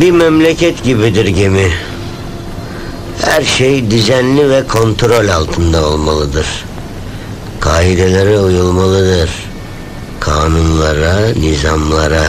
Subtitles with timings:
[0.00, 1.68] Bir memleket gibidir gemi.
[3.24, 6.46] Her şey düzenli ve kontrol altında olmalıdır.
[7.60, 9.30] Kaidelere uyulmalıdır.
[10.20, 12.26] Kanunlara, nizamlara.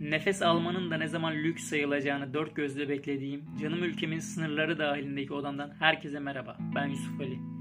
[0.00, 5.70] Nefes almanın da ne zaman lüks sayılacağını dört gözle beklediğim, canım ülkemin sınırları dahilindeki odamdan
[5.78, 6.56] herkese merhaba.
[6.74, 7.51] Ben Yusuf Ali.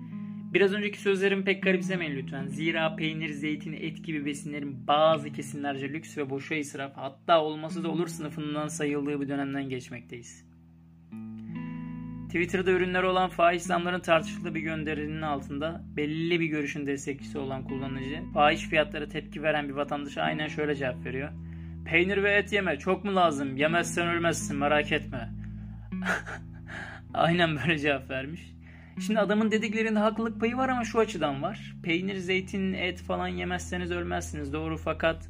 [0.54, 2.48] Biraz önceki sözlerimi pek garipsemeyin lütfen.
[2.48, 7.90] Zira peynir, zeytin, et gibi besinlerin bazı kesinlerce lüks ve boşa israf hatta olması da
[7.90, 10.46] olur sınıfından sayıldığı bir dönemden geçmekteyiz.
[12.26, 18.24] Twitter'da ürünleri olan fahiş zamların tartışıldığı bir gönderinin altında belli bir görüşün destekçisi olan kullanıcı,
[18.34, 21.30] fahiş fiyatlara tepki veren bir vatandaşa aynen şöyle cevap veriyor.
[21.86, 23.58] Peynir ve et yeme çok mu lazım?
[23.58, 25.30] Yemezsen ölmezsin merak etme.
[27.14, 28.52] aynen böyle cevap vermiş.
[29.00, 31.76] Şimdi adamın dediklerinde haklılık payı var ama şu açıdan var.
[31.84, 35.30] Peynir, zeytin, et falan yemezseniz ölmezsiniz doğru fakat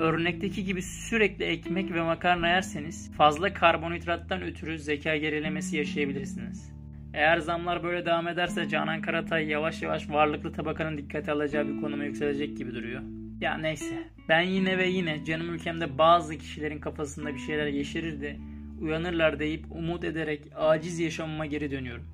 [0.00, 6.74] örnekteki gibi sürekli ekmek ve makarna yerseniz fazla karbonhidrattan ötürü zeka gerilemesi yaşayabilirsiniz.
[7.14, 12.04] Eğer zamlar böyle devam ederse Canan Karatay yavaş yavaş varlıklı tabakanın dikkate alacağı bir konuma
[12.04, 13.02] yükselecek gibi duruyor.
[13.40, 18.36] Ya neyse ben yine ve yine canım ülkemde bazı kişilerin kafasında bir şeyler yeşerir de
[18.80, 22.04] uyanırlar deyip umut ederek aciz yaşamıma geri dönüyorum.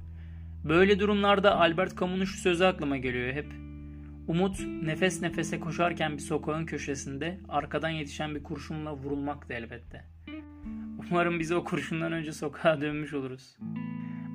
[0.64, 3.47] Böyle durumlarda Albert Camus'un şu sözü aklıma geliyor hep.
[4.28, 10.05] Umut nefes nefese koşarken bir sokağın köşesinde arkadan yetişen bir kurşunla vurulmaktı elbette.
[11.11, 13.56] Umarım biz o kurşundan önce sokağa dönmüş oluruz.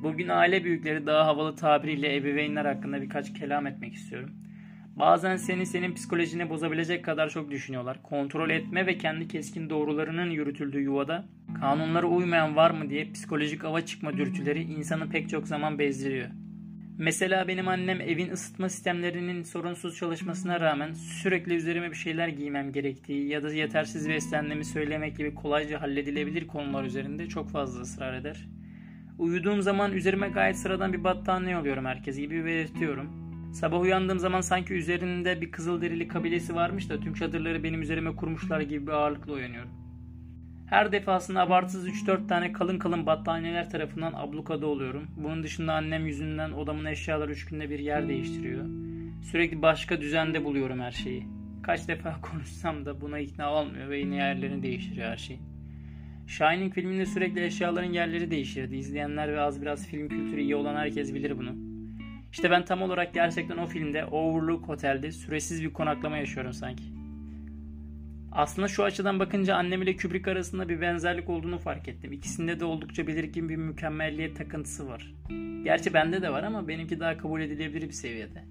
[0.04, 4.30] Bugün aile büyükleri daha havalı tabiriyle ebeveynler hakkında birkaç kelam etmek istiyorum.
[4.96, 8.04] Bazen seni senin psikolojini bozabilecek kadar çok düşünüyorlar.
[8.04, 11.26] Kontrol etme ve kendi keskin doğrularının yürütüldüğü yuvada
[11.60, 16.30] kanunlara uymayan var mı diye psikolojik ava çıkma dürtüleri insanı pek çok zaman bezdiriyor.
[16.98, 23.28] Mesela benim annem evin ısıtma sistemlerinin sorunsuz çalışmasına rağmen sürekli üzerime bir şeyler giymem gerektiği
[23.28, 28.48] ya da yetersiz beslendiğimi söylemek gibi kolayca halledilebilir konular üzerinde çok fazla ısrar eder.
[29.18, 33.26] Uyuduğum zaman üzerime gayet sıradan bir battaniye oluyorum herkes gibi belirtiyorum.
[33.54, 38.62] Sabah uyandığım zaman sanki üzerinde bir kızılderili kabilesi varmış da tüm çadırları benim üzerime kurmuşlar
[38.62, 39.85] gibi bir ağırlıkla uyanıyorum.
[40.70, 45.08] Her defasında abartısız 3-4 tane kalın kalın battaniyeler tarafından ablukada oluyorum.
[45.18, 48.66] Bunun dışında annem yüzünden odamın eşyaları 3 günde bir yer değiştiriyor.
[49.22, 51.28] Sürekli başka düzende buluyorum her şeyi.
[51.64, 55.40] Kaç defa konuşsam da buna ikna olmuyor ve yine yerlerini değiştiriyor her şey.
[56.28, 58.76] Shining filminde sürekli eşyaların yerleri değişirdi.
[58.76, 61.56] İzleyenler ve az biraz film kültürü iyi olan herkes bilir bunu.
[62.32, 66.84] İşte ben tam olarak gerçekten o filmde Overlook Hotel'de süresiz bir konaklama yaşıyorum sanki.
[68.36, 72.14] Aslında şu açıdan bakınca annem ile Kubrick arasında bir benzerlik olduğunu fark ettim.
[72.14, 75.14] İkisinde de oldukça belirgin bir mükemmelliyet takıntısı var.
[75.64, 78.46] Gerçi bende de var ama benimki daha kabul edilebilir bir seviyede.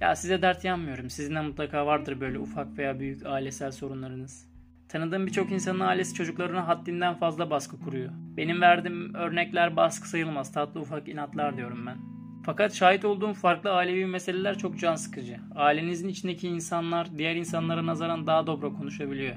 [0.00, 1.10] Ya size dert yanmıyorum.
[1.10, 4.48] Sizin de mutlaka vardır böyle ufak veya büyük ailesel sorunlarınız.
[4.88, 8.10] Tanıdığım birçok insanın ailesi çocuklarına haddinden fazla baskı kuruyor.
[8.36, 10.52] Benim verdiğim örnekler baskı sayılmaz.
[10.52, 12.17] Tatlı ufak inatlar diyorum ben.
[12.48, 15.36] Fakat şahit olduğum farklı ailevi meseleler çok can sıkıcı.
[15.54, 19.36] Ailenizin içindeki insanlar diğer insanlara nazaran daha dobra konuşabiliyor.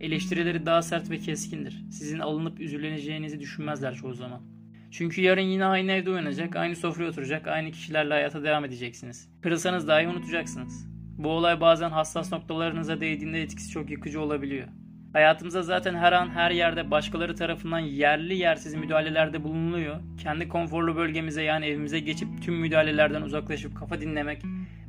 [0.00, 1.84] Eleştirileri daha sert ve keskindir.
[1.90, 4.42] Sizin alınıp üzüleneceğinizi düşünmezler çoğu zaman.
[4.90, 9.28] Çünkü yarın yine aynı evde uyanacak, aynı sofraya oturacak, aynı kişilerle hayata devam edeceksiniz.
[9.42, 10.86] Kırılsanız dahi unutacaksınız.
[11.18, 14.68] Bu olay bazen hassas noktalarınıza değdiğinde etkisi çok yıkıcı olabiliyor.
[15.12, 20.00] Hayatımıza zaten her an her yerde başkaları tarafından yerli yersiz müdahalelerde bulunuluyor.
[20.22, 24.42] Kendi konforlu bölgemize yani evimize geçip tüm müdahalelerden uzaklaşıp kafa dinlemek,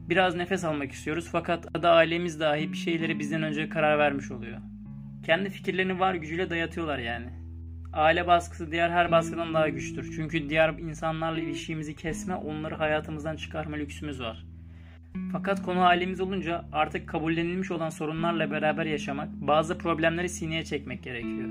[0.10, 4.58] biraz nefes almak istiyoruz fakat da ailemiz dahi bir şeyleri bizden önce karar vermiş oluyor.
[5.26, 7.28] Kendi fikirlerini var gücüyle dayatıyorlar yani.
[7.94, 10.14] Aile baskısı diğer her baskıdan daha güçtür.
[10.16, 14.46] Çünkü diğer insanlarla ilişkimizi kesme, onları hayatımızdan çıkarma lüksümüz var.
[15.32, 21.50] Fakat konu halimiz olunca artık kabullenilmiş olan sorunlarla beraber yaşamak, bazı problemleri sineye çekmek gerekiyor.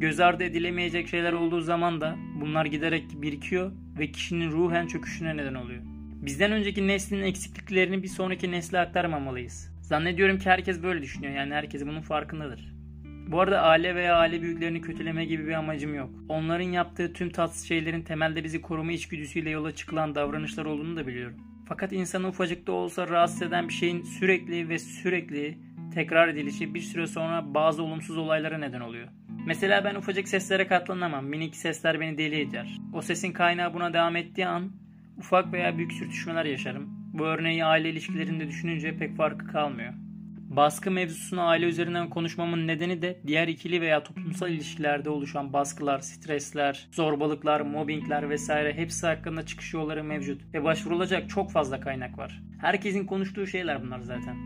[0.00, 5.54] Göz ardı edilemeyecek şeyler olduğu zaman da bunlar giderek birikiyor ve kişinin ruhen çöküşüne neden
[5.54, 5.80] oluyor.
[6.22, 9.72] Bizden önceki neslin eksikliklerini bir sonraki nesle aktarmamalıyız.
[9.82, 12.74] Zannediyorum ki herkes böyle düşünüyor yani herkes bunun farkındadır.
[13.04, 16.10] Bu arada aile veya aile büyüklerini kötüleme gibi bir amacım yok.
[16.28, 21.36] Onların yaptığı tüm tatsız şeylerin temelde bizi koruma içgüdüsüyle yola çıkılan davranışlar olduğunu da biliyorum.
[21.68, 25.58] Fakat insanı ufacık da olsa rahatsız eden bir şeyin sürekli ve sürekli
[25.94, 29.08] tekrar edilişi bir süre sonra bazı olumsuz olaylara neden oluyor.
[29.46, 31.24] Mesela ben ufacık seslere katlanamam.
[31.26, 32.78] Minik sesler beni deli eder.
[32.92, 34.72] O sesin kaynağı buna devam ettiği an
[35.18, 36.88] ufak veya büyük sürtüşmeler yaşarım.
[37.12, 39.94] Bu örneği aile ilişkilerinde düşününce pek farkı kalmıyor.
[40.58, 46.88] Baskı mevzusunu aile üzerinden konuşmamın nedeni de diğer ikili veya toplumsal ilişkilerde oluşan baskılar, stresler,
[46.92, 52.42] zorbalıklar, mobbingler vesaire hepsi hakkında çıkış yolları mevcut ve başvurulacak çok fazla kaynak var.
[52.60, 54.36] Herkesin konuştuğu şeyler bunlar zaten.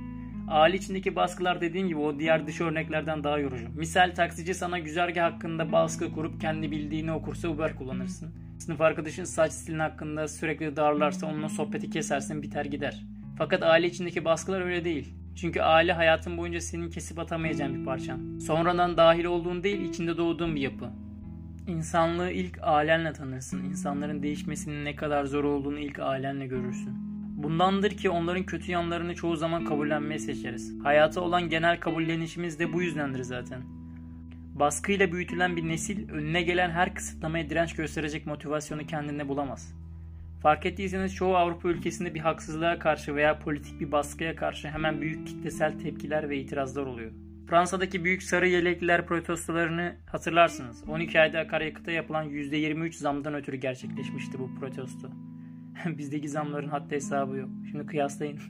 [0.49, 3.69] Aile içindeki baskılar dediğim gibi o diğer dış örneklerden daha yorucu.
[3.75, 8.35] Misal taksici sana güzergah hakkında baskı kurup kendi bildiğini okursa Uber kullanırsın.
[8.59, 13.03] Sınıf arkadaşın saç stilin hakkında sürekli darlarsa onunla sohbeti kesersin biter gider.
[13.39, 15.22] Fakat aile içindeki baskılar öyle değil.
[15.37, 18.39] Çünkü aile hayatın boyunca senin kesip atamayacağın bir parçan.
[18.39, 20.91] Sonradan dahil olduğun değil içinde doğduğun bir yapı.
[21.67, 23.65] İnsanlığı ilk ailenle tanırsın.
[23.65, 26.93] İnsanların değişmesinin ne kadar zor olduğunu ilk ailenle görürsün.
[27.37, 30.75] Bundandır ki onların kötü yanlarını çoğu zaman kabullenmeyi seçeriz.
[30.83, 33.63] Hayata olan genel kabullenişimiz de bu yüzdendir zaten.
[34.55, 39.75] Baskıyla büyütülen bir nesil önüne gelen her kısıtlamaya direnç gösterecek motivasyonu kendinde bulamaz.
[40.43, 45.27] Fark ettiyseniz çoğu Avrupa ülkesinde bir haksızlığa karşı veya politik bir baskıya karşı hemen büyük
[45.27, 47.13] kitlesel tepkiler ve itirazlar oluyor.
[47.49, 50.85] Fransa'daki büyük sarı yelekliler protestolarını hatırlarsınız.
[50.89, 55.11] 12 ayda akaryakıta yapılan %23 zamdan ötürü gerçekleşmişti bu protesto.
[55.87, 57.51] Bizdeki zamların haddi hesabı yok.
[57.71, 58.41] Şimdi kıyaslayın.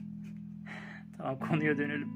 [1.17, 2.09] tamam konuya dönelim.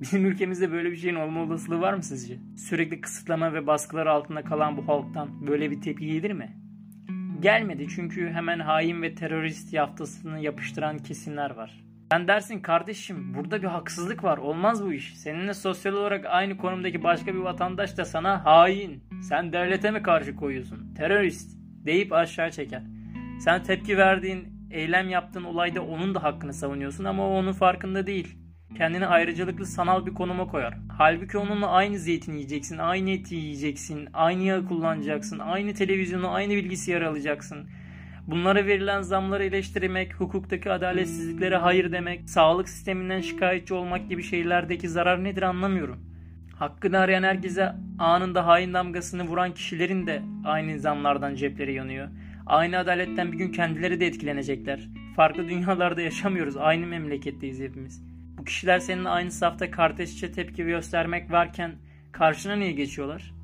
[0.00, 2.38] Bizim ülkemizde böyle bir şeyin olma olasılığı var mı sizce?
[2.56, 6.61] Sürekli kısıtlama ve baskılar altında kalan bu halktan böyle bir tepki gelir mi?
[7.42, 11.84] Gelmedi çünkü hemen hain ve terörist yaftasını yapıştıran kesimler var.
[12.12, 15.16] Sen dersin kardeşim burada bir haksızlık var olmaz bu iş.
[15.16, 19.04] Seninle sosyal olarak aynı konumdaki başka bir vatandaş da sana hain.
[19.28, 20.94] Sen devlete mi karşı koyuyorsun?
[20.94, 22.82] Terörist deyip aşağı çeker.
[23.40, 28.38] Sen tepki verdiğin, eylem yaptığın olayda onun da hakkını savunuyorsun ama o onun farkında değil.
[28.76, 30.74] Kendini ayrıcalıklı sanal bir konuma koyar.
[30.98, 37.08] Halbuki onunla aynı zeytin yiyeceksin, aynı eti yiyeceksin, aynı yağı kullanacaksın, aynı televizyonu, aynı bilgisayarı
[37.08, 37.66] alacaksın.
[38.26, 45.24] Bunlara verilen zamları eleştirmek, hukuktaki adaletsizliklere hayır demek, sağlık sisteminden şikayetçi olmak gibi şeylerdeki zarar
[45.24, 46.00] nedir anlamıyorum.
[46.58, 52.08] Hakkını arayan herkese anında hain damgasını vuran kişilerin de aynı zamlardan cepleri yanıyor.
[52.46, 54.88] Aynı adaletten bir gün kendileri de etkilenecekler.
[55.16, 56.56] Farklı dünyalarda yaşamıyoruz.
[56.56, 58.11] Aynı memleketteyiz hepimiz.
[58.42, 61.76] Bu kişiler seninle aynı safta kardeşçe tepki göstermek varken
[62.12, 63.34] karşına niye geçiyorlar?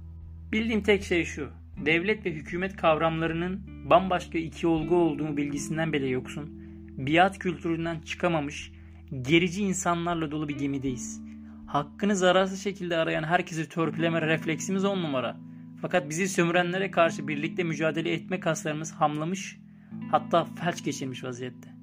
[0.52, 1.50] Bildiğim tek şey şu.
[1.86, 3.60] Devlet ve hükümet kavramlarının
[3.90, 6.50] bambaşka iki olgu olduğunu bilgisinden bile yoksun.
[6.96, 8.72] Biat kültüründen çıkamamış,
[9.22, 11.20] gerici insanlarla dolu bir gemideyiz.
[11.66, 15.36] Hakkını zararsız şekilde arayan herkesi törpüleme refleksimiz on numara.
[15.80, 19.58] Fakat bizi sömürenlere karşı birlikte mücadele etme kaslarımız hamlamış,
[20.10, 21.77] hatta felç geçirmiş vaziyette.